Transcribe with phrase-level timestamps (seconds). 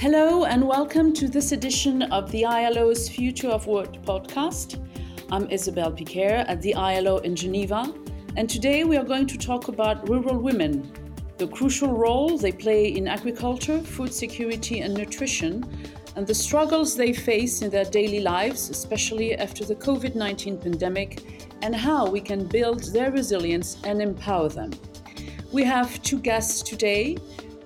[0.00, 4.82] Hello, and welcome to this edition of the ILO's Future of Work podcast.
[5.30, 7.92] I'm Isabelle Piquer at the ILO in Geneva,
[8.34, 10.90] and today we are going to talk about rural women,
[11.36, 15.70] the crucial role they play in agriculture, food security, and nutrition,
[16.16, 21.44] and the struggles they face in their daily lives, especially after the COVID 19 pandemic,
[21.60, 24.70] and how we can build their resilience and empower them.
[25.52, 27.18] We have two guests today.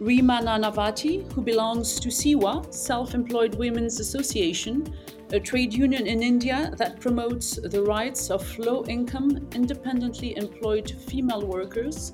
[0.04, 4.94] Reema Nanavaty, who belongs to SEWA, Self Employed Women's Association,
[5.32, 11.46] a trade union in India that promotes the rights of low income, independently employed female
[11.46, 12.12] workers.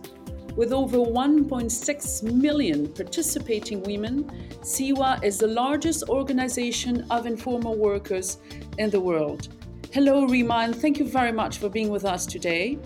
[0.54, 4.30] With over 1.6 million participating women,
[4.62, 8.38] SEWA is the largest organization of informal workers
[8.78, 9.48] in the world.
[9.92, 12.78] Hello, Reema, and thank you very much for being with us today.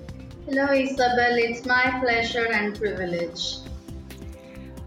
[0.46, 1.36] Hello, Isabel.
[1.36, 3.63] It's my pleasure and privilege.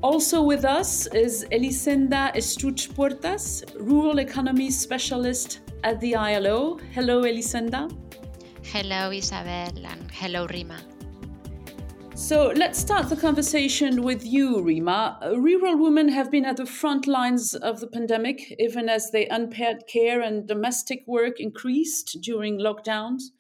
[0.04, 6.78] Also with us is Elisenda Estruch Puertas, Rural Economy Specialist at the ILO.
[6.94, 7.92] Hello, Elisenda.
[8.64, 10.80] Hello, Isabel, and hello, Reema.
[12.14, 15.20] So let's start the conversation with you, Reema.
[15.36, 19.88] Rural women have been at the front lines of the pandemic, even as their unpaid
[19.88, 23.32] care and domestic work increased during lockdowns.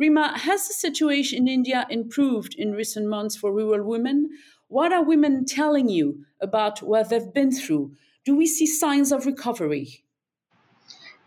[0.00, 4.28] Reema, has the situation in India improved in recent months for rural women,
[4.68, 7.92] what are women telling you about what they've been through?
[8.24, 10.02] Do we see signs of recovery?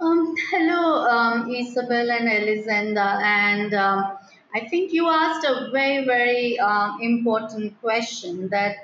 [0.01, 3.21] Um, hello, um, Isabel and Elisenda.
[3.21, 4.17] And um,
[4.53, 8.77] I think you asked a very, very um, important question that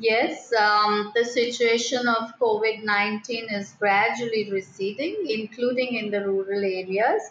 [0.00, 7.22] yes, um, the situation of COVID 19 is gradually receding, including in the rural areas.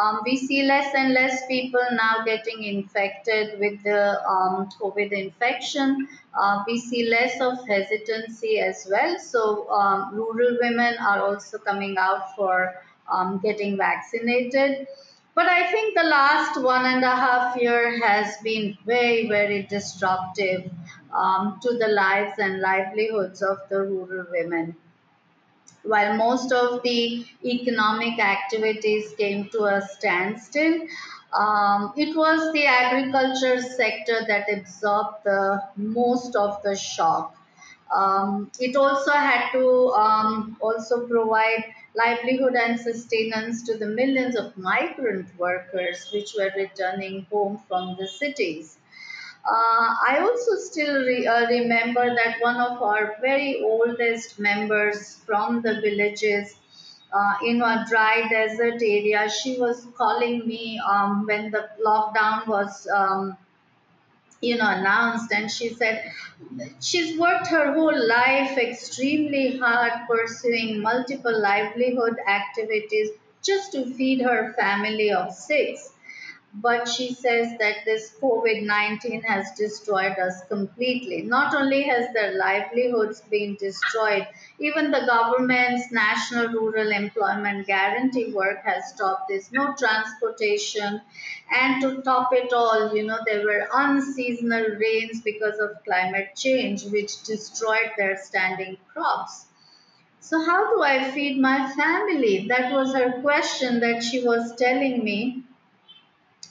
[0.00, 6.08] Um, we see less and less people now getting infected with the um, COVID infection.
[6.38, 9.18] Uh, we see less of hesitancy as well.
[9.18, 12.74] So, um, rural women are also coming out for
[13.10, 14.86] um, getting vaccinated.
[15.34, 20.70] But I think the last one and a half year has been very, very disruptive
[21.14, 24.76] um, to the lives and livelihoods of the rural women
[25.84, 30.80] while most of the economic activities came to a standstill,
[31.32, 37.36] um, it was the agriculture sector that absorbed the most of the shock.
[37.94, 44.56] Um, it also had to um, also provide livelihood and sustenance to the millions of
[44.56, 48.78] migrant workers which were returning home from the cities.
[49.44, 55.62] Uh, I also still re- uh, remember that one of our very oldest members from
[55.62, 56.56] the villages
[57.12, 62.86] uh, in a dry desert area, she was calling me um, when the lockdown was.
[62.88, 63.36] Um,
[64.40, 66.12] you know announced and she said
[66.80, 73.10] she's worked her whole life extremely hard pursuing multiple livelihood activities
[73.42, 75.92] just to feed her family of six
[76.54, 81.22] but she says that this COVID 19 has destroyed us completely.
[81.22, 88.62] Not only has their livelihoods been destroyed, even the government's National Rural Employment Guarantee work
[88.64, 89.28] has stopped.
[89.28, 91.00] There's no transportation.
[91.50, 96.84] And to top it all, you know, there were unseasonal rains because of climate change,
[96.84, 99.46] which destroyed their standing crops.
[100.20, 102.46] So, how do I feed my family?
[102.48, 105.41] That was her question that she was telling me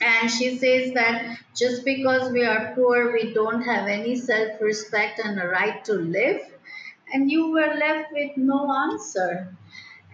[0.00, 5.20] and she says that just because we are poor, we don't have any self respect
[5.22, 6.40] and a right to live.
[7.12, 9.54] And you were left with no answer.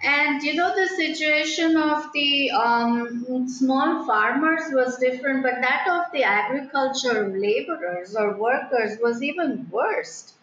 [0.02, 6.12] And you know, the situation of the um, small farmers was different, but that of
[6.12, 10.34] the agriculture laborers or workers was even worse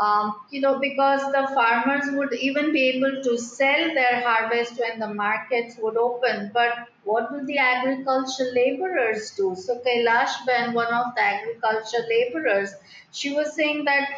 [0.00, 4.98] um, you know, because the farmers would even be able to sell their harvest when
[4.98, 6.50] the markets would open.
[6.52, 9.54] But what do the agricultural laborers do?
[9.54, 12.74] So Kailash Ben, one of the agricultural laborers,
[13.12, 14.08] she was saying that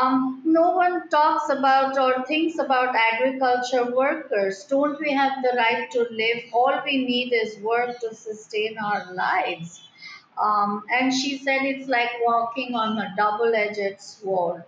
[0.00, 4.64] um, no one talks about or thinks about agriculture workers.
[4.64, 6.44] Don't we have the right to live?
[6.52, 9.80] All we need is work to sustain our lives.
[10.42, 14.64] Um, and she said it's like walking on a double edged sword.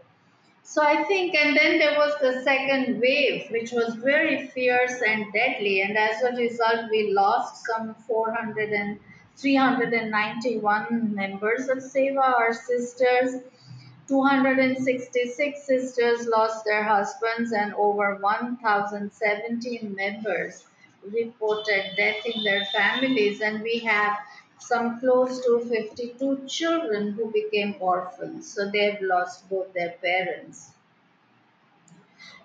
[0.71, 5.25] So I think, and then there was the second wave, which was very fierce and
[5.33, 5.83] deadly.
[5.83, 9.01] And as a result, we lost some 400 and
[9.37, 13.43] 391 members of SEWA, our sisters.
[14.07, 20.67] 266 sisters lost their husbands, and over 1,017 members
[21.13, 23.41] reported death in their families.
[23.41, 24.19] And we have
[24.61, 28.53] some close to 52 children who became orphans.
[28.53, 30.71] So they've lost both their parents.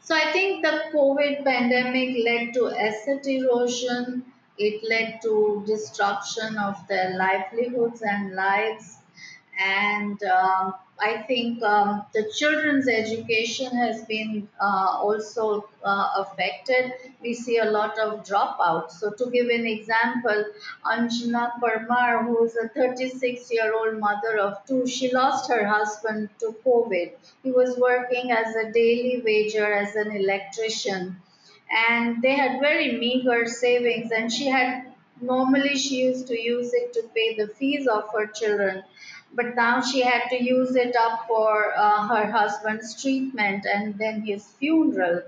[0.01, 4.25] So I think the COVID pandemic led to asset erosion.
[4.57, 9.00] It led to destruction of their livelihoods and lives
[9.59, 16.94] and um, I think um, the children's education has been uh, also uh, affected.
[17.21, 18.92] We see a lot of dropouts.
[18.92, 20.45] So, to give an example,
[20.86, 26.30] Anjana Parmar, who is a 36 year old mother of two, she lost her husband
[26.39, 27.12] to COVID.
[27.44, 31.18] He was working as a daily wager as an electrician
[31.69, 36.94] and they had very meager savings and she had normally she used to use it
[36.94, 38.83] to pay the fees of her children
[39.36, 44.22] but now she had to use it up for uh, her husband's treatment and then
[44.22, 45.22] his funeral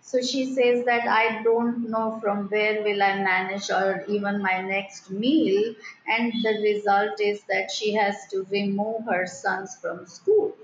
[0.00, 4.60] so she says that i don't know from where will i manage or even my
[4.62, 5.74] next meal
[6.06, 10.54] and the result is that she has to remove her sons from school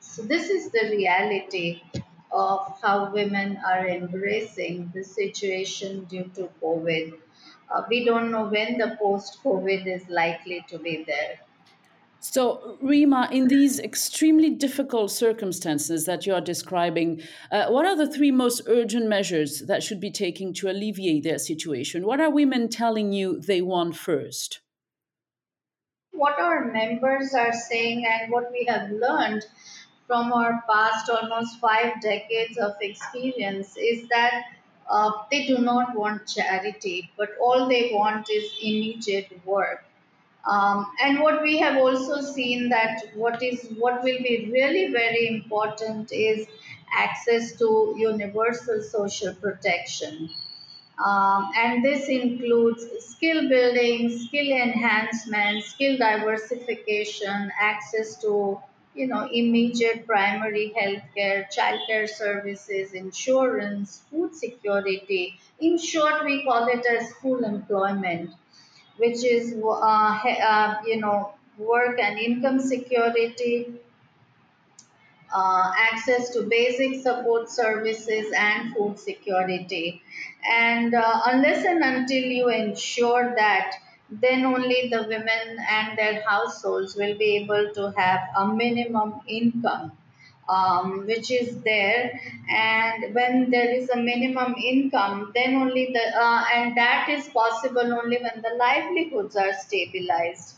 [0.00, 1.82] so, this is the reality
[2.32, 7.18] of how women are embracing the situation due to COVID.
[7.70, 11.40] Uh, we don't know when the post COVID is likely to be there.
[12.22, 18.06] So, Reema, in these extremely difficult circumstances that you are describing, uh, what are the
[18.06, 22.04] three most urgent measures that should be taken to alleviate their situation?
[22.04, 24.60] What are women telling you they want first?
[26.12, 29.46] What our members are saying and what we have learned
[30.06, 34.42] from our past almost five decades of experience is that
[34.90, 39.84] uh, they do not want charity, but all they want is immediate work.
[40.44, 45.28] Um, and what we have also seen that what is what will be really very
[45.28, 46.46] important is
[46.96, 50.30] access to universal social protection
[51.04, 58.60] um, and this includes skill building, skill enhancement, skill diversification, access to
[58.94, 65.38] you know immediate primary health care, childcare services, insurance, food security.
[65.60, 68.30] In short, we call it as full employment,
[69.00, 70.18] which is uh,
[70.52, 73.80] uh, you know work and income security,
[75.34, 80.02] uh, access to basic support services and food security.
[80.50, 83.76] And uh, unless and until you ensure that,
[84.10, 89.92] then only the women and their households will be able to have a minimum income.
[90.50, 92.20] Um, which is there.
[92.50, 97.92] And when there is a minimum income then only the uh, and that is possible
[97.98, 100.56] only when the livelihoods are stabilized.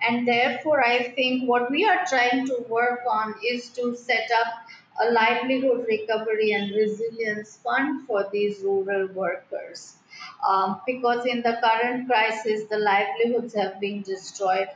[0.00, 4.54] And therefore, I think what we are trying to work on is to set up
[5.00, 9.94] a livelihood recovery and resilience fund for these rural workers.
[10.48, 14.68] Um, because in the current crisis, the livelihoods have been destroyed,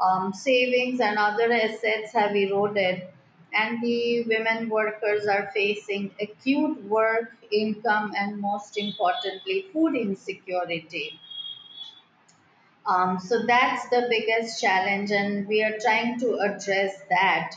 [0.00, 3.02] um, savings and other assets have eroded,
[3.52, 11.18] and the women workers are facing acute work, income, and most importantly, food insecurity.
[12.86, 17.52] Um, so that's the biggest challenge, and we are trying to address that.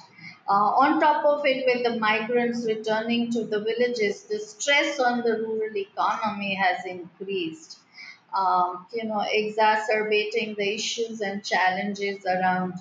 [0.49, 0.53] Uh,
[0.83, 5.37] on top of it, with the migrants returning to the villages, the stress on the
[5.37, 7.79] rural economy has increased.
[8.37, 12.73] Um, you know, exacerbating the issues and challenges around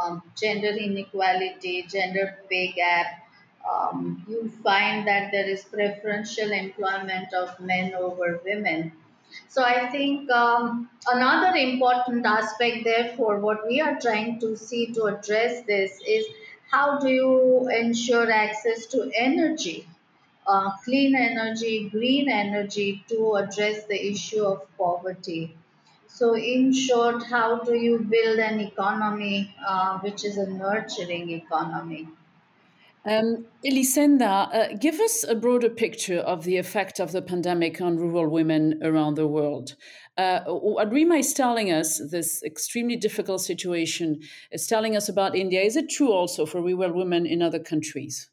[0.00, 3.06] um, gender inequality, gender pay gap.
[3.70, 8.92] Um, you find that there is preferential employment of men over women
[9.48, 15.04] so I think um, another important aspect, therefore, what we are trying to see to
[15.04, 16.26] address this is
[16.70, 19.88] how do you ensure access to energy,
[20.46, 25.56] uh, clean energy, green energy to address the issue of poverty.
[26.12, 32.08] So, in short, how do you build an economy uh, which is a nurturing economy?
[33.06, 37.96] Um, Elisenda, uh, give us a broader picture of the effect of the pandemic on
[37.96, 39.76] rural women around the world.
[40.18, 44.20] Uh, what Reema is telling us, this extremely difficult situation,
[44.52, 45.62] is telling us about India.
[45.62, 48.28] Is it true also for rural women in other countries?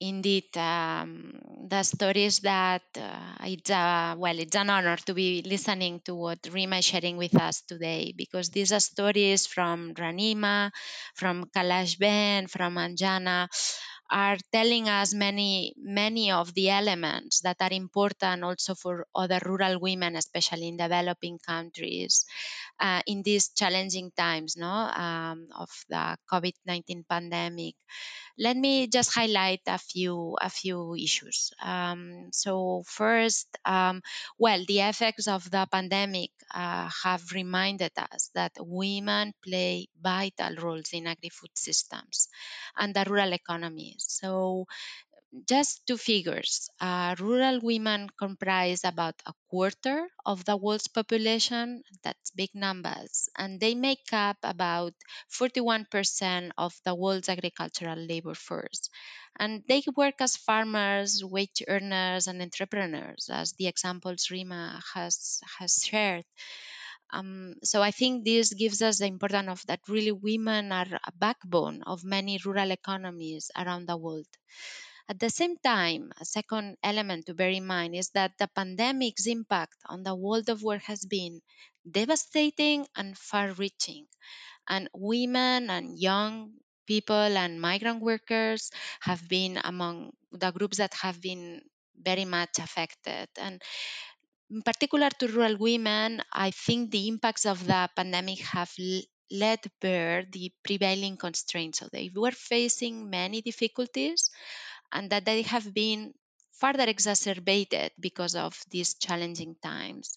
[0.00, 6.00] Indeed, um, the stories that uh, it's a, well, it's an honor to be listening
[6.04, 10.70] to what Reema is sharing with us today because these are stories from Ranima,
[11.16, 13.48] from Kailash Ben, from Anjana,
[14.10, 19.78] are telling us many many of the elements that are important also for other rural
[19.80, 22.24] women, especially in developing countries,
[22.80, 27.74] uh, in these challenging times, no, um, of the COVID nineteen pandemic.
[28.38, 31.50] Let me just highlight a few a few issues.
[31.62, 34.02] Um, so first, um,
[34.38, 40.90] well, the effects of the pandemic uh, have reminded us that women play vital roles
[40.92, 42.28] in agri-food systems
[42.76, 43.97] and the rural economies.
[43.98, 44.66] So
[45.48, 46.70] just two figures.
[46.80, 51.82] Uh, rural women comprise about a quarter of the world's population.
[52.02, 53.28] That's big numbers.
[53.36, 54.94] And they make up about
[55.28, 58.90] 41% of the world's agricultural labor force.
[59.38, 65.82] And they work as farmers, wage earners, and entrepreneurs, as the examples Reema has, has
[65.84, 66.24] shared.
[67.12, 71.12] Um, so I think this gives us the importance of that really women are a
[71.16, 74.26] backbone of many rural economies around the world.
[75.08, 79.26] At the same time, a second element to bear in mind is that the pandemic's
[79.26, 81.40] impact on the world of work has been
[81.90, 84.06] devastating and far reaching.
[84.68, 86.54] And women and young
[86.86, 91.62] people and migrant workers have been among the groups that have been
[91.96, 93.28] very much affected.
[93.36, 93.62] And
[94.50, 98.72] in particular to rural women, I think the impacts of the pandemic have
[99.30, 101.78] let bare the prevailing constraints.
[101.80, 104.30] So they were facing many difficulties
[104.92, 106.14] and that they have been
[106.52, 110.16] further exacerbated because of these challenging times.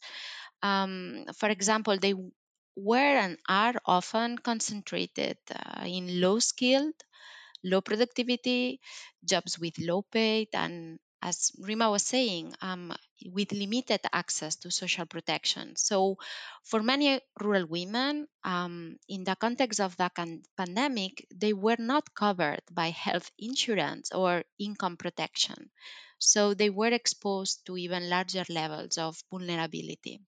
[0.63, 2.13] Um, for example, they
[2.75, 6.95] were and are often concentrated uh, in low skilled,
[7.63, 8.79] low productivity,
[9.25, 12.93] jobs with low pay, and as Reema was saying, um,
[13.25, 15.75] with limited access to social protection.
[15.75, 16.17] So,
[16.63, 22.13] for many rural women, um, in the context of the can- pandemic, they were not
[22.13, 25.71] covered by health insurance or income protection.
[26.19, 30.21] So, they were exposed to even larger levels of vulnerability.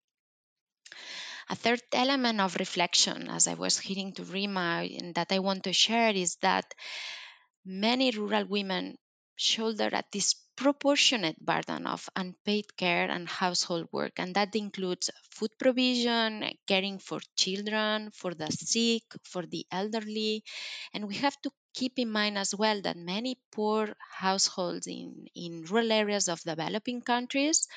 [1.50, 5.64] A third element of reflection, as I was hearing to Reema, and that I want
[5.64, 6.74] to share is that
[7.66, 8.98] many rural women
[9.36, 10.04] shoulder a
[10.58, 17.20] disproportionate burden of unpaid care and household work, and that includes food provision, caring for
[17.36, 20.44] children, for the sick, for the elderly.
[20.94, 25.64] And we have to keep in mind as well that many poor households in, in
[25.66, 27.68] rural areas of developing countries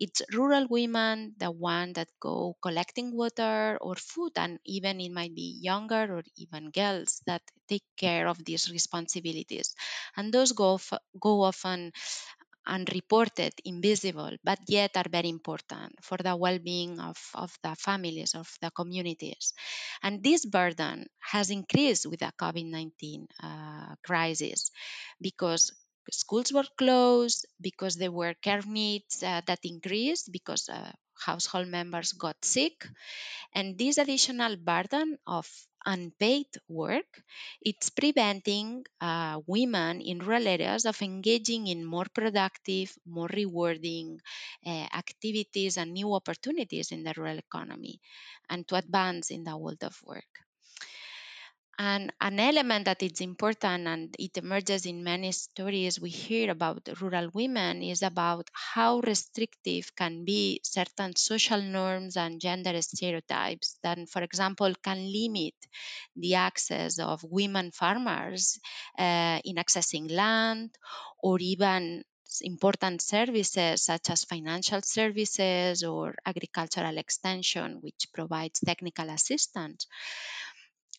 [0.00, 5.34] it's rural women the one that go collecting water or food and even it might
[5.34, 9.74] be younger or even girls that take care of these responsibilities
[10.16, 10.80] and those go,
[11.20, 11.92] go often
[12.66, 18.34] unreported, invisible, but yet are very important for the well being of, of the families,
[18.34, 19.52] of the communities.
[20.02, 24.70] And this burden has increased with the COVID 19 uh, crisis
[25.20, 25.72] because
[26.10, 30.92] schools were closed, because there were care needs uh, that increased, because uh,
[31.26, 32.86] household members got sick.
[33.54, 35.48] And this additional burden of
[35.86, 37.22] unpaid work,
[37.62, 44.18] it's preventing uh, women in rural areas of engaging in more productive, more rewarding
[44.66, 48.00] uh, activities and new opportunities in the rural economy
[48.50, 50.49] and to advance in the world of work.
[51.78, 56.88] And an element that is important and it emerges in many stories we hear about
[57.00, 63.78] rural women is about how restrictive can be certain social norms and gender stereotypes.
[63.82, 65.54] That, for example, can limit
[66.14, 68.60] the access of women farmers
[68.98, 70.76] uh, in accessing land
[71.22, 72.04] or even
[72.42, 79.86] important services such as financial services or agricultural extension, which provides technical assistance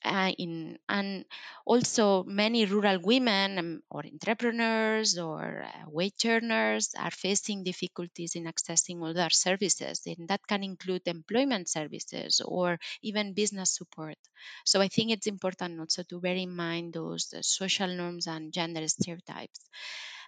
[0.03, 1.25] uh, in and
[1.65, 8.45] also many rural women um, or entrepreneurs or uh, wage earners are facing difficulties in
[8.45, 14.17] accessing other services and that can include employment services or even business support.
[14.65, 18.51] So i think it's important also to bear in mind those uh, social norms and
[18.53, 19.59] gender stereotypes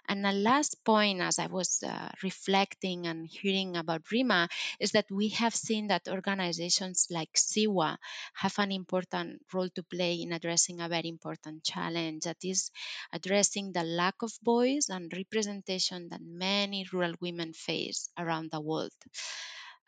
[0.08, 5.10] and the last point, as I was uh, reflecting and hearing about Reema, is that
[5.10, 7.98] we have seen that organizations like SEWA
[8.34, 12.70] have an important role to play in addressing a very important challenge that is
[13.12, 18.92] addressing the lack of voice and representation that many rural women face around the world.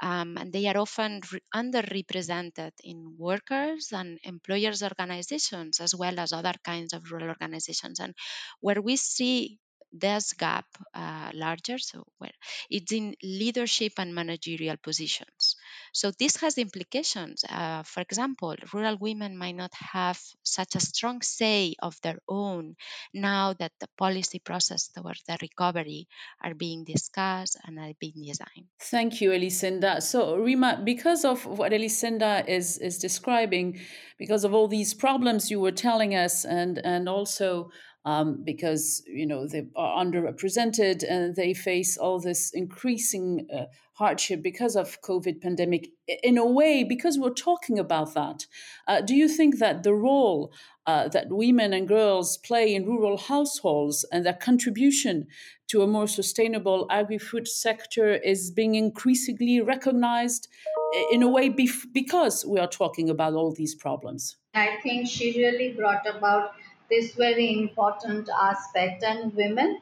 [0.01, 6.35] Um, and they are often re- underrepresented in workers and employers organizations as well as
[6.35, 8.15] other kinds of rural organizations and
[8.61, 9.59] where we see
[9.93, 12.33] this gap uh, larger so where
[12.71, 15.57] it's in leadership and managerial positions.
[15.93, 21.23] So this has implications uh, for example rural women might not have such a strong
[21.23, 22.77] say of their own
[23.15, 26.09] now that the policy process towards the recovery
[26.43, 28.67] are being discussed and are being designed.
[28.81, 33.81] Thank you Elisenda so Reema because of what Elisenda is is describing
[34.19, 37.71] because of all these problems you were telling us and and also
[38.07, 44.43] um, because you know they are underrepresented and they face all this increasing uh, hardship
[44.43, 45.89] because of COVID pandemic.
[46.23, 48.47] In a way, because we're talking about that,
[48.87, 50.53] uh, do you think that the role
[50.87, 55.27] uh, that women and girls play in rural households and their contribution
[55.69, 60.47] to a more sustainable agri-food sector is being increasingly recognized
[61.11, 64.37] in a way bef- because we are talking about all these problems?
[64.55, 66.53] I think she really brought about
[66.91, 69.81] this very important aspect, and women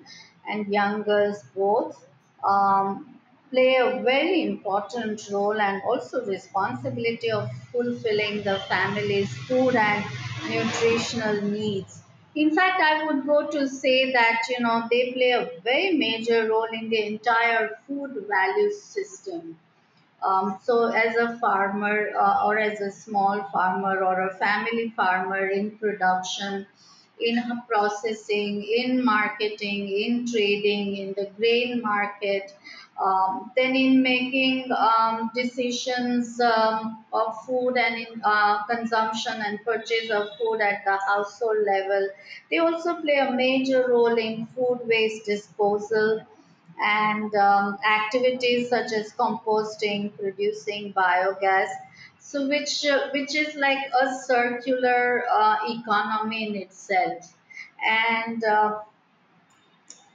[0.49, 2.07] and young girls both
[2.47, 3.19] um,
[3.51, 10.05] play a very important role and also responsibility of fulfilling the family's food and
[10.49, 12.03] nutritional needs.
[12.35, 16.49] In fact, I would go to say that you know they play a very major
[16.49, 19.57] role in the entire food value system
[20.23, 25.47] um, so, as a farmer uh, or as a small farmer or a family farmer
[25.49, 26.67] in production,
[27.25, 32.53] in processing, in marketing, in trading, in the grain market,
[33.03, 40.11] um, then in making um, decisions um, of food and in uh, consumption and purchase
[40.11, 42.09] of food at the household level.
[42.51, 46.25] They also play a major role in food waste disposal
[46.83, 51.69] and um, activities such as composting, producing biogas.
[52.27, 57.33] So, which uh, which is like a circular uh, economy in itself,
[57.87, 58.81] and uh,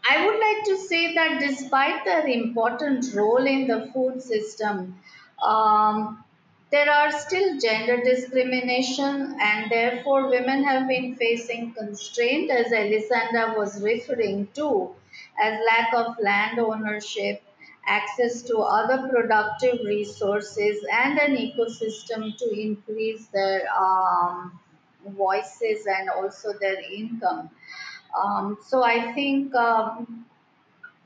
[0.10, 5.00] I would like to say that despite their important role in the food system,
[5.42, 6.24] um,
[6.72, 13.82] there are still gender discrimination, and therefore, women have been facing constraint, as Elisenda was
[13.82, 14.89] referring to,
[15.42, 17.44] as lack of land ownership,
[17.89, 24.60] access to other productive resources, and an ecosystem to increase their um,
[25.08, 27.50] voices and also their income.
[28.17, 30.25] Um, so I think um,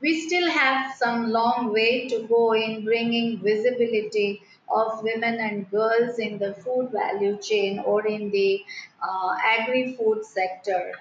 [0.00, 6.18] we still have some long way to go in bringing visibility of women and girls
[6.18, 8.64] in the food value chain or in the
[9.02, 10.92] uh, agri-food sector.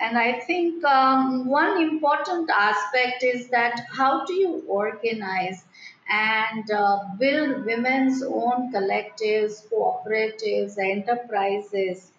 [0.00, 5.64] And I think um, one important aspect is that how do you organize
[6.10, 12.12] and uh, build women's own collectives, cooperatives, enterprises?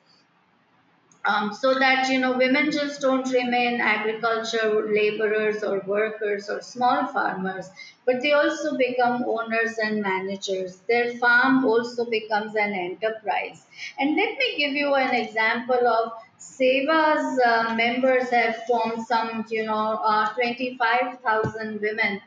[1.24, 7.06] Um, so that you know women just don't remain agriculture laborers or workers or small
[7.08, 7.70] farmers
[8.06, 10.78] but they also become owners and managers.
[10.88, 13.66] Their farm also becomes an enterprise.
[14.00, 19.64] And let me give you an example of SEWA's uh, members have formed some you
[19.64, 22.20] know uh, 25000 women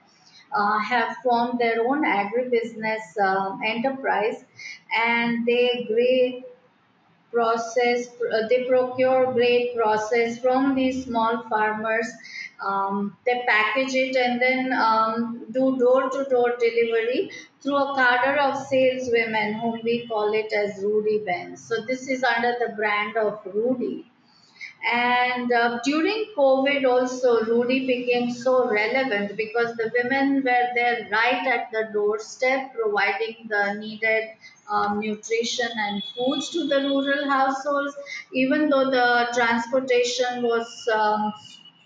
[0.53, 4.45] uh, have formed their own agribusiness uh, enterprise
[4.97, 6.45] and they grade
[7.33, 12.07] process uh, they procure great process from these small farmers
[12.65, 18.39] um, they package it and then um, do door to door delivery through a cadre
[18.39, 21.57] of saleswomen whom we call it as RUDI Ben.
[21.57, 24.05] So this is under the brand of RUDI.
[24.87, 31.47] And uh, during COVID, also, RUDI became so relevant because the women were there right
[31.47, 34.25] at the doorstep, providing the needed
[34.71, 37.97] um, nutrition and foods to the rural households,
[38.35, 40.89] even though the transportation was.
[40.95, 41.33] Um,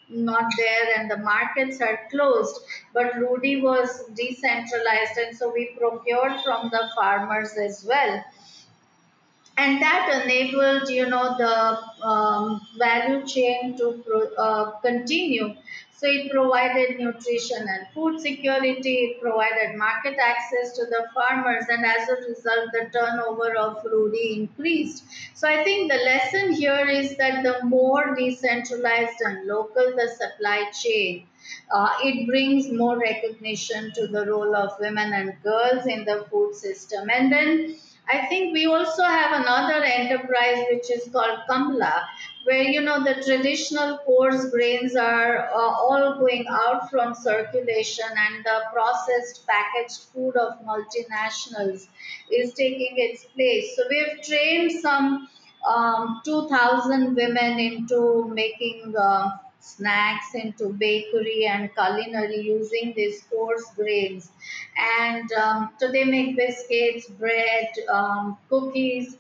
[0.09, 2.61] not there and the markets are closed.
[2.93, 8.25] But RUDI was decentralized and so we procured from the farmers as well
[9.59, 15.55] and that enabled you know the um, value chain to pro- uh, continue.
[15.99, 21.85] So it provided nutrition and food security it provided market access to the farmers and
[21.85, 25.03] as a result the turnover of RUDI increased.
[25.35, 30.71] So i think the lesson here is that the more decentralized and local the supply
[30.71, 31.27] chain
[31.73, 36.55] uh, it brings more recognition to the role of women and girls in the food
[36.55, 37.09] system.
[37.11, 37.77] And then
[38.11, 42.07] I think we also have another enterprise which is called Kamla,
[42.45, 48.45] where you know the traditional coarse grains are uh, all going out from circulation, and
[48.45, 51.89] the processed packaged food of multinationals
[52.33, 53.77] is taking its place.
[53.77, 55.29] So we've trained some
[55.69, 58.95] um, 2,000 women into making.
[58.99, 64.31] Uh, snacks into bakery and culinary using these coarse grains.
[64.77, 69.17] And um, so they make biscuits bread um, cookies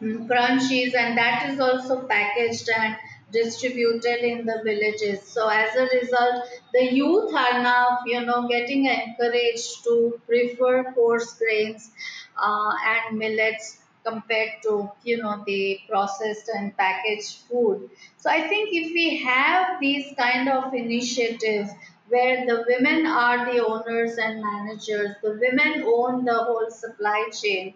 [0.00, 2.96] mm, crunchies and that is also packaged and
[3.32, 5.22] distributed in the villages.
[5.22, 11.34] So as a result the youth are now you know getting encouraged to prefer coarse
[11.34, 11.90] grains
[12.36, 17.90] uh, and millets compared to you know the processed and packaged food.
[18.16, 21.70] So i think if we have these kind of initiatives
[22.08, 27.74] where the women are the owners and managers the women own the whole supply chain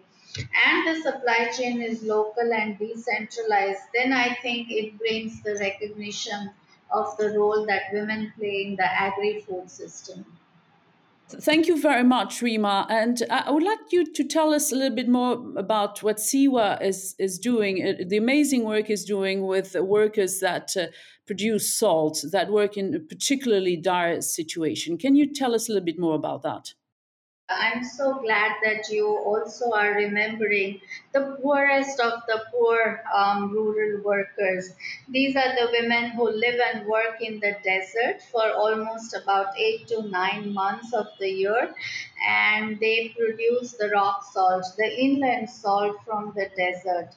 [0.65, 6.49] and the supply chain is local and decentralized then i think it brings the recognition
[6.91, 10.25] of the role that women play in the agri-food system
[11.29, 12.85] Thank you very much, Reema.
[12.89, 16.79] And I would like you to tell us a little bit more about what SEWA
[16.81, 20.87] is, is doing, uh, the amazing work is doing with workers that uh,
[21.25, 24.97] produce salt, that work in a particularly dire situation.
[24.97, 26.73] Can you tell us a little bit more about that?
[27.59, 30.81] I'm so glad that you also are remembering
[31.13, 34.71] the poorest of the poor um, rural workers.
[35.09, 39.87] These are the women who live and work in the desert for almost about eight
[39.89, 41.73] to nine months of the year,
[42.27, 47.15] and they produce the rock salt, the inland salt from the desert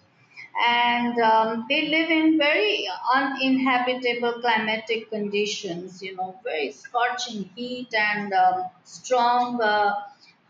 [0.59, 8.33] and um, they live in very uninhabitable climatic conditions you know very scorching heat and
[8.33, 9.93] um, strong uh,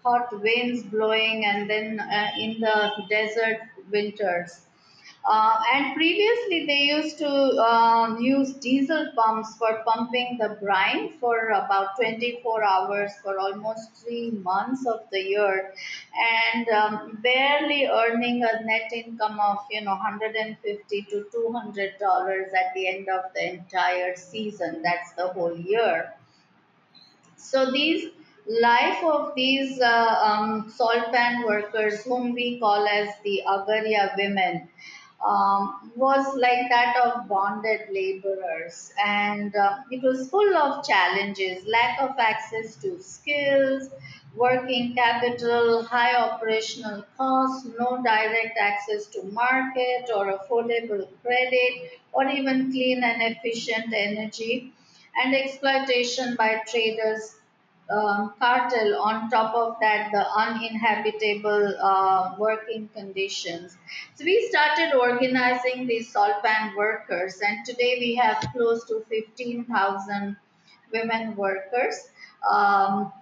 [0.06, 2.76] hot winds blowing and then uh, in the
[3.10, 4.60] desert winters
[5.28, 11.48] uh, and previously, they used to um, use diesel pumps for pumping the brine for
[11.48, 15.74] about 24 hours for almost three months of the year,
[16.52, 22.72] and um, barely earning a net income of you know 150 to 200 dollars at
[22.74, 24.80] the end of the entire season.
[24.80, 26.14] That's the whole year.
[27.36, 28.10] So these
[28.48, 34.68] life of these uh, um, salt pan workers, whom we call as the Agaria women,
[35.26, 42.00] um, was like that of bonded laborers, and uh, it was full of challenges: lack
[42.00, 43.88] of access to skills,
[44.36, 52.70] working capital, high operational costs, no direct access to market or affordable credit, or even
[52.70, 54.72] clean and efficient energy
[55.22, 57.35] and exploitation by traders
[57.90, 63.76] um, cartel on top of that the uninhabitable uh, working conditions.
[64.14, 70.36] So we started organizing these salt pan workers and today we have close to 15000
[70.92, 72.08] women workers.
[72.50, 73.12] Um,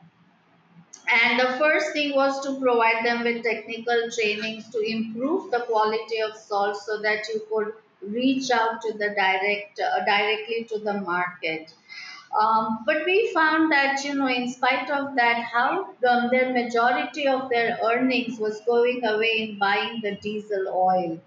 [1.06, 6.20] and the first thing was to provide them with technical trainings to improve the quality
[6.20, 11.00] of salt so that you could reach out to the direct uh, directly to the
[11.02, 11.72] market
[12.38, 17.26] um, but we found that you know in spite of that how um, their majority
[17.28, 21.20] of their earnings was going away in buying the diesel oil.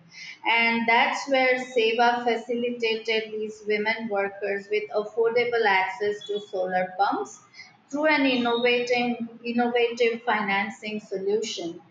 [0.50, 7.40] And that's where SEWA facilitated these women workers with affordable access to solar pumps
[7.90, 11.82] through an innovating innovative financing solution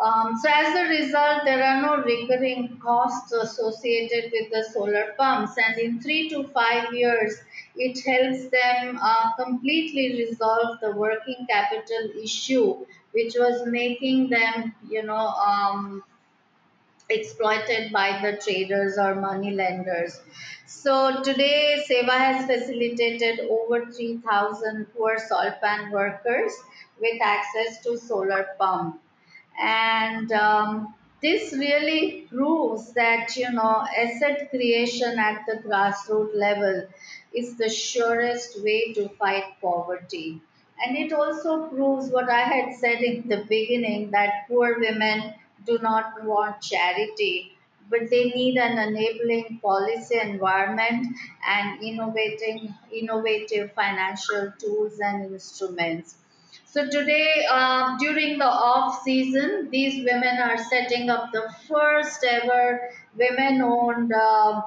[0.00, 5.52] um, so as a result, there are no recurring costs associated with the solar pumps,
[5.58, 7.36] and in three to five years,
[7.76, 15.02] it helps them uh, completely resolve the working capital issue, which was making them, you
[15.02, 16.02] know, um,
[17.10, 20.20] exploited by the traders or money lenders.
[20.66, 26.52] So today, SEWA has facilitated over 3,000 poor salt pan workers
[26.98, 29.00] with access to solar pump
[29.58, 36.86] and um, this really proves that you know asset creation at the grassroots level
[37.34, 40.40] is the surest way to fight poverty.
[40.84, 45.34] And it also proves what i had said in the beginning that poor women
[45.66, 47.56] do not want charity
[47.90, 51.06] but they need an enabling policy environment
[51.46, 56.16] and innovating innovative financial tools and instruments
[56.72, 62.88] so today, um, during the off season, these women are setting up the first ever
[63.14, 64.62] women-owned uh,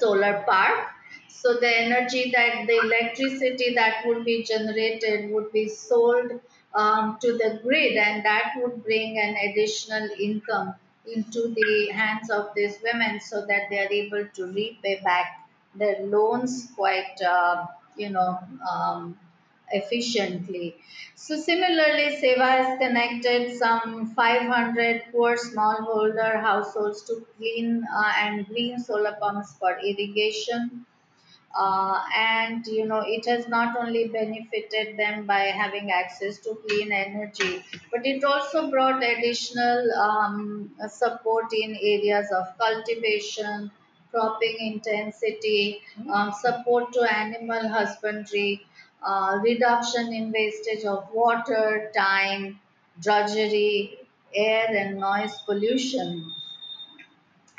[0.00, 0.88] solar park.
[1.28, 6.40] So the energy that the electricity that would be generated would be sold
[6.74, 10.74] um, to the grid, and that would bring an additional income
[11.06, 16.00] into the hands of these women, so that they are able to repay back their
[16.00, 18.40] loans quite, uh, you know.
[18.68, 19.16] Um,
[19.72, 20.76] efficiently.
[21.14, 28.78] So similarly, SEWA has connected some 500 poor smallholder households to clean uh, and green
[28.78, 30.86] solar pumps for irrigation.
[31.56, 36.90] Uh, and you know it has not only benefited them by having access to clean
[36.90, 43.70] energy but it also brought additional um, support in areas of cultivation
[44.10, 45.80] cropping intensity
[46.12, 48.66] um, support to animal husbandry
[49.04, 52.60] uh, reduction in wastage of water, time,
[53.00, 53.98] drudgery,
[54.34, 56.32] air and noise pollution.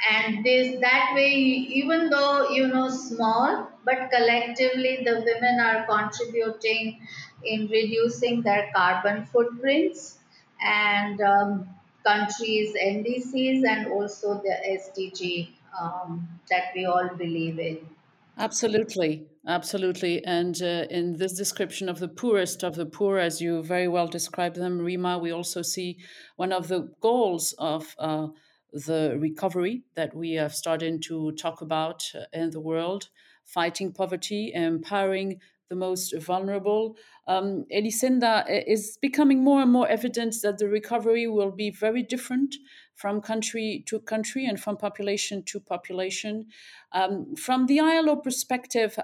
[0.09, 1.31] And this that way
[1.79, 7.05] even though you know small but collectively the women are contributing
[7.43, 10.19] in reducing their carbon footprints.
[10.61, 11.69] And um,
[12.05, 17.89] countries ndcs and also the sdg um, that we all believe in.
[18.37, 20.23] Absolutely, absolutely.
[20.23, 24.07] And uh, in this description of the poorest of the poor, as you very well
[24.07, 25.97] describe them, Reema, we also see
[26.35, 28.27] one of the goals of uh,
[28.73, 33.09] the recovery that we have started to talk about uh, in the world
[33.45, 36.97] fighting poverty, empowering the most vulnerable.
[37.27, 42.55] Um, Elisenda, is becoming more and more evident that the recovery will be very different
[42.95, 46.47] from country to country and from population to population.
[46.91, 48.97] Um, from the ILO perspective,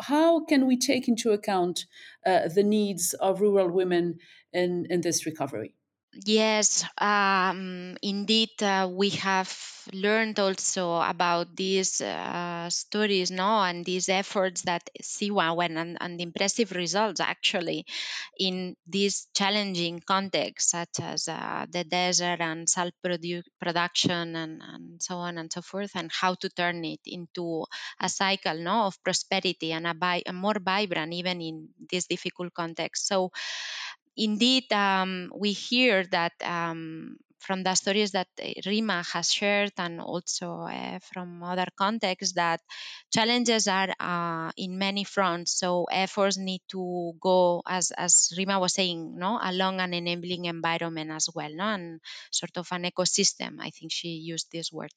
[0.00, 1.86] how can we take into account
[2.24, 4.18] uh, the needs of rural women
[4.52, 5.74] in, in this recovery?
[6.14, 9.48] Yes, um, indeed, uh, we have
[9.94, 16.20] learned also about these uh, stories, no, and these efforts that SEWA went and, and
[16.20, 17.86] impressive results actually
[18.38, 25.02] in these challenging contexts, such as uh, the desert and salt produ- production and, and
[25.02, 27.64] so on and so forth, and how to turn it into
[28.00, 32.52] a cycle, no, of prosperity and a, bi- a more vibrant even in this difficult
[32.52, 33.06] context.
[33.06, 33.30] So
[34.16, 40.00] indeed, um, we hear that um, from the stories that uh, Reema has shared and
[40.00, 42.60] also uh, from other contexts that
[43.12, 45.58] challenges are uh, in many fronts.
[45.58, 51.10] So efforts need to go, as, as Reema was saying, no, along an enabling environment
[51.10, 53.56] as well, no, and sort of an ecosystem.
[53.60, 54.92] I think she used this word.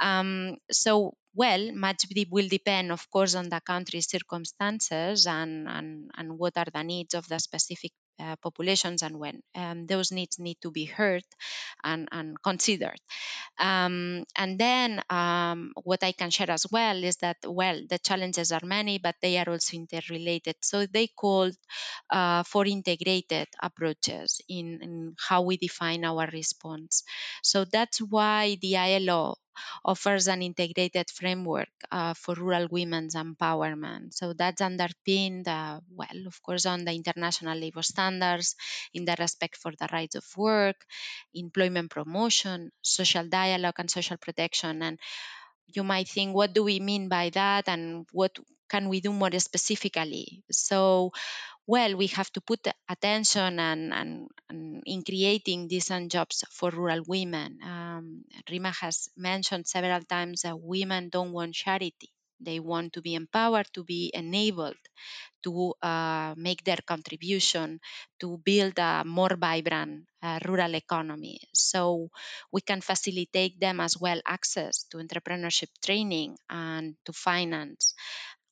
[0.00, 6.38] Um, so well, much will depend, of course, on the country's circumstances and, and, and
[6.38, 10.56] what are the needs of the specific uh, populations and when um, those needs need
[10.62, 11.24] to be heard
[11.82, 13.00] and, and considered.
[13.58, 18.52] Um, and then um, what I can share as well is that, well, the challenges
[18.52, 20.56] are many, but they are also interrelated.
[20.62, 21.56] So they called
[22.10, 27.04] uh, for integrated approaches in, in how we define our response.
[27.42, 29.36] So that's why the ILO
[29.84, 34.14] offers an integrated framework uh, for rural women's empowerment.
[34.14, 38.56] So that's underpinned, uh, well, of course, on the international labor standards,
[38.92, 40.76] in the respect for the rights of work,
[41.34, 44.82] employment promotion, social dialogue, and social protection.
[44.82, 44.98] And
[45.66, 48.36] you might think, what do we mean by that, and what
[48.68, 50.42] can we do more specifically?
[50.50, 51.12] So,
[51.66, 57.02] well, we have to put attention and, and, and in creating decent jobs for rural
[57.06, 57.58] women.
[57.62, 62.10] Um, Reema has mentioned several times that women don't want charity.
[62.40, 64.76] They want to be empowered, to be enabled
[65.44, 67.80] to uh, make their contribution
[68.20, 71.38] to build a more vibrant uh, rural economy.
[71.54, 72.10] So
[72.52, 77.94] we can facilitate them as well access to entrepreneurship training and to finance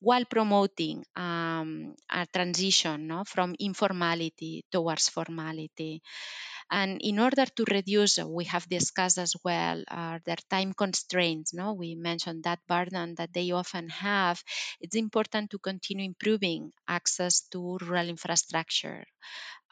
[0.03, 6.01] while promoting um, a transition no, from informality towards formality.
[6.69, 11.53] And in order to reduce, we have discussed as well uh, their time constraints.
[11.53, 14.43] No, we mentioned that burden that they often have.
[14.81, 19.05] It's important to continue improving access to rural infrastructure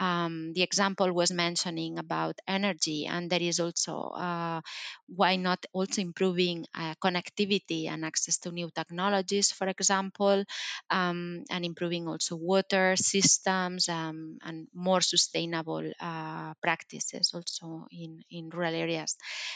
[0.01, 4.61] um, the example was mentioning about energy, and there is also uh,
[5.07, 10.43] why not also improving uh, connectivity and access to new technologies, for example,
[10.89, 18.49] um, and improving also water systems um, and more sustainable uh, practices also in, in
[18.49, 19.15] rural areas.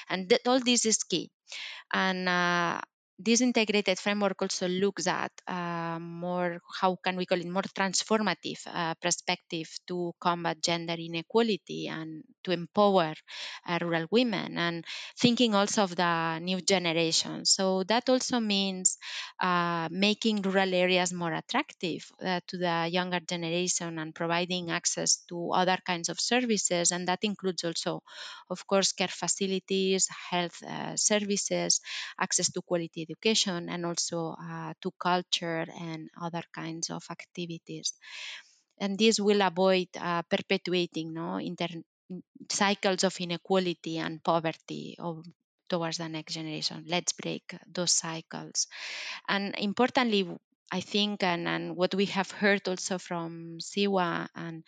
[0.09, 1.31] And all this is key.
[1.93, 2.81] And uh,
[3.17, 8.59] this integrated framework also looks at uh, more how can we call it more transformative
[8.67, 13.13] uh, perspective to combat gender inequality and to empower
[13.67, 14.85] uh, rural women and
[15.17, 17.45] thinking also of the new generation.
[17.45, 18.97] So that also means
[19.39, 25.51] uh, making rural areas more attractive uh, to the younger generation and providing access to
[25.51, 26.91] other kinds of services.
[26.91, 28.01] And that includes also
[28.49, 31.79] of course care facilities health uh, services
[32.19, 37.93] access to quality education and also uh, to culture and other kinds of activities.
[38.79, 41.83] And this will avoid uh, perpetuating no, inter-
[42.51, 45.25] cycles of inequality and poverty of,
[45.69, 46.85] towards the next generation.
[46.87, 48.67] Let's break those cycles.
[49.29, 50.27] And importantly,
[50.71, 54.63] I think, and, and what we have heard also from SEWA, and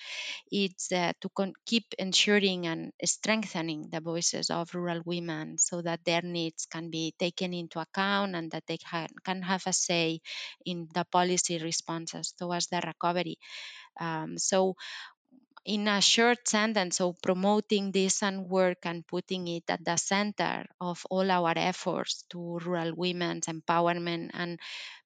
[0.51, 6.05] it's uh, to con- keep ensuring and strengthening the voices of rural women so that
[6.05, 10.21] their needs can be taken into account and that they ha- can have a say
[10.65, 13.37] in the policy responses towards the recovery.
[13.99, 14.75] Um, so
[15.65, 21.05] in a short sentence, so promoting decent work and putting it at the center of
[21.11, 24.59] all our efforts to rural women's empowerment and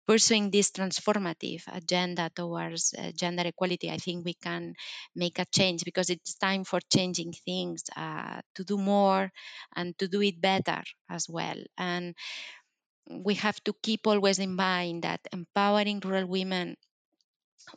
[0.07, 4.73] pursuing this transformative agenda towards uh, gender equality, I think we can
[5.15, 9.31] make a change because it's time for changing things, uh, to do more
[9.75, 11.57] and to do it better as well.
[11.77, 12.15] And
[13.11, 16.77] we have to keep always in mind that empowering rural women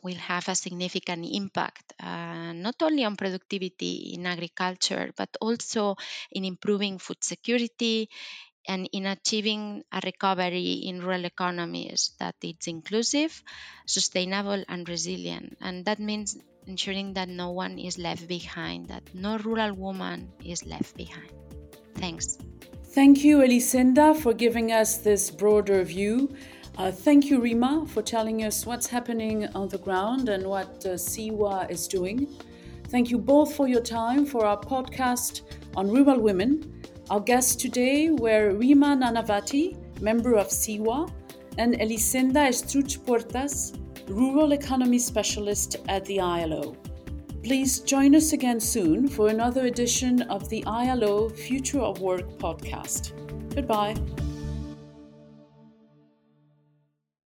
[0.03, 5.95] will have a significant impact, uh, not only on productivity in agriculture, but also
[6.31, 8.09] in improving food security
[8.67, 13.43] and in achieving a recovery in rural economies that it's inclusive,
[13.85, 15.57] sustainable, and resilient.
[15.61, 20.65] And that means ensuring that no one is left behind, that no rural woman is
[20.65, 21.31] left behind.
[21.95, 22.37] Thanks.
[22.95, 26.33] Thank you, Elisenda, for giving us this broader view.
[26.77, 31.67] Uh, thank you, Reema, for telling us what's happening on the ground and what uh,
[31.69, 32.27] is doing.
[32.89, 35.41] Thank you both for your time for our podcast
[35.75, 36.81] on rural women.
[37.11, 41.07] Our guests today were Reema Nanavaty, member of SEWA,
[41.59, 46.75] and Elisenda Estruch Puertas, rural economy specialist at the ILO.
[47.43, 53.11] Please join us again soon for another edition of the ILO Future of Work podcast.
[53.53, 53.93] Goodbye.